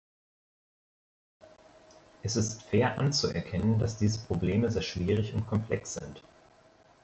Es 2.23 2.35
ist 2.35 2.63
fair, 2.63 2.97
anzuerkennen, 2.97 3.77
dass 3.77 3.97
diese 3.97 4.25
Probleme 4.25 4.71
sehr 4.71 4.81
schwierig 4.81 5.35
und 5.35 5.45
komplex 5.45 5.93
sind. 5.93 6.23